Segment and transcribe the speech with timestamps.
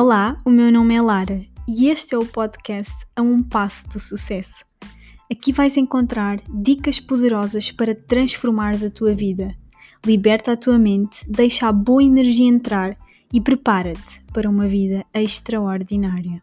[0.00, 3.98] Olá, o meu nome é Lara e este é o podcast A Um Passo do
[3.98, 4.64] Sucesso.
[5.28, 9.52] Aqui vais encontrar dicas poderosas para transformares a tua vida.
[10.06, 12.96] Liberta a tua mente, deixa a boa energia entrar
[13.34, 16.40] e prepara-te para uma vida extraordinária.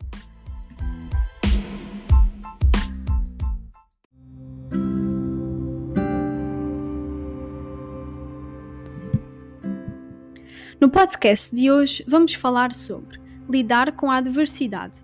[10.77, 15.03] No podcast de hoje vamos falar sobre lidar com a adversidade.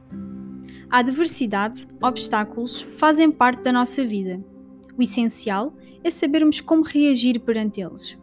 [0.90, 4.44] A adversidade, obstáculos, fazem parte da nossa vida.
[4.98, 5.74] O essencial
[6.04, 8.18] é sabermos como reagir perante eles.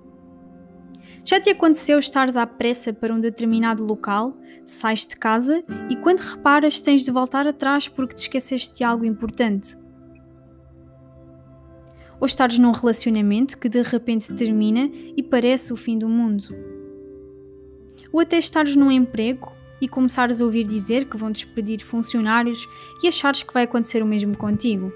[1.24, 6.20] Já te aconteceu estares à pressa para um determinado local, sais de casa e quando
[6.20, 9.76] reparas tens de voltar atrás porque te esqueceste de algo importante?
[12.20, 16.48] Ou estares num relacionamento que de repente termina e parece o fim do mundo?
[18.12, 22.68] ou até estares num emprego e começares a ouvir dizer que vão despedir funcionários
[23.02, 24.92] e achares que vai acontecer o mesmo contigo.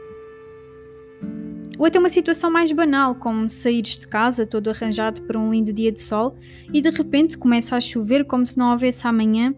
[1.79, 5.73] Ou até uma situação mais banal, como saíres de casa todo arranjado para um lindo
[5.73, 6.37] dia de sol
[6.73, 9.55] e de repente começa a chover como se não houvesse amanhã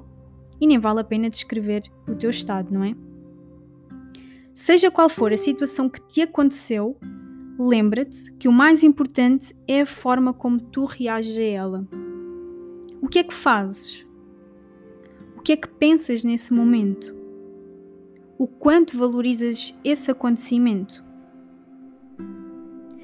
[0.61, 2.95] e nem vale a pena descrever o teu estado, não é?
[4.55, 6.97] Seja qual for a situação que te aconteceu,
[7.59, 11.89] lembra-te que o mais importante é a forma como tu reages a ela.
[13.03, 14.07] O que é que fazes?
[15.45, 17.15] Que é que pensas nesse momento?
[18.39, 21.05] O quanto valorizas esse acontecimento?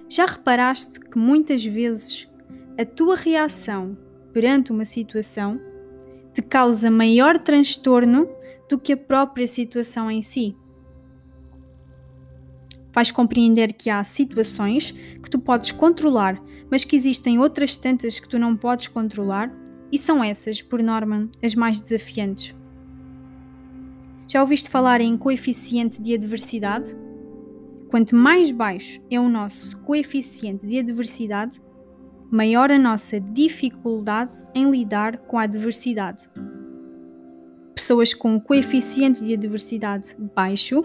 [0.09, 2.27] Já reparaste que muitas vezes
[2.79, 3.95] a tua reação
[4.33, 5.61] perante uma situação
[6.33, 8.27] te causa maior transtorno
[8.71, 10.57] do que a própria situação em si?
[12.91, 18.29] Faz compreender que há situações que tu podes controlar, mas que existem outras tantas que
[18.31, 19.55] tu não podes controlar
[19.93, 22.55] e são essas, por norma, as mais desafiantes.
[24.27, 26.97] Já ouviste falar em coeficiente de adversidade?
[27.89, 31.61] Quanto mais baixo é o nosso coeficiente de adversidade,
[32.31, 36.29] maior a nossa dificuldade em lidar com a adversidade.
[37.75, 40.83] Pessoas com coeficiente de adversidade baixo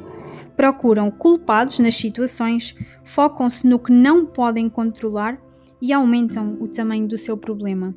[0.55, 5.39] procuram culpados nas situações, focam-se no que não podem controlar
[5.79, 7.93] e aumentam o tamanho do seu problema.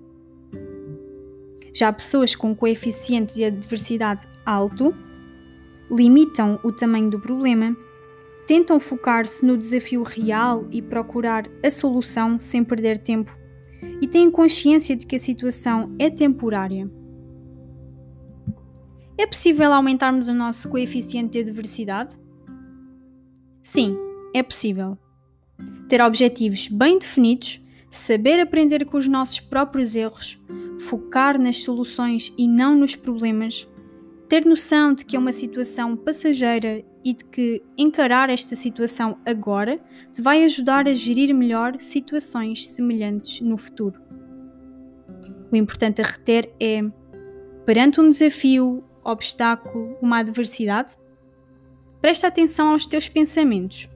[1.79, 4.93] Já pessoas com coeficiente de adversidade alto
[5.89, 7.77] limitam o tamanho do problema,
[8.49, 13.39] tentam focar-se no desafio real e procurar a solução sem perder tempo,
[14.03, 16.91] e têm consciência de que a situação é temporária.
[19.17, 22.19] É possível aumentarmos o nosso coeficiente de adversidade?
[23.63, 23.97] Sim,
[24.35, 24.99] é possível.
[25.89, 30.41] Ter objetivos bem definidos, saber aprender com os nossos próprios erros,
[30.81, 33.69] focar nas soluções e não nos problemas,
[34.29, 39.81] ter noção de que é uma situação passageira e de que encarar esta situação agora
[40.13, 44.01] te vai ajudar a gerir melhor situações semelhantes no futuro.
[45.51, 46.83] O importante a reter é,
[47.65, 50.97] perante um desafio, obstáculo, uma adversidade,
[52.01, 53.89] presta atenção aos teus pensamentos.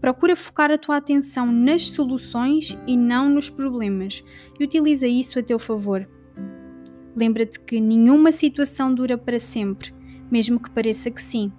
[0.00, 4.22] Procura focar a tua atenção nas soluções e não nos problemas
[4.58, 6.08] e utiliza isso a teu favor.
[7.14, 9.92] Lembra-te que nenhuma situação dura para sempre,
[10.30, 11.52] mesmo que pareça que sim.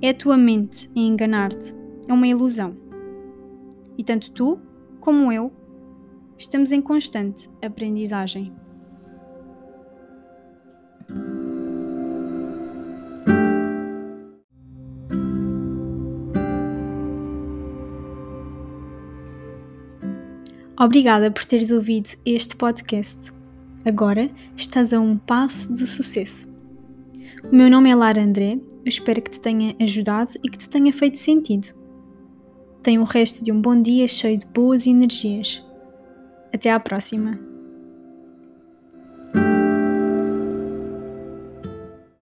[0.00, 1.74] É a tua mente a enganar-te.
[2.08, 2.76] É uma ilusão.
[3.98, 4.58] E tanto tu
[5.00, 5.52] como eu
[6.38, 8.52] estamos em constante aprendizagem.
[20.78, 23.39] Obrigada por teres ouvido este podcast.
[23.84, 26.48] Agora estás a um passo do sucesso.
[27.50, 30.68] O meu nome é Lara André, eu espero que te tenha ajudado e que te
[30.68, 31.68] tenha feito sentido.
[32.82, 35.62] Tenha o resto de um bom dia cheio de boas energias.
[36.52, 37.49] Até à próxima!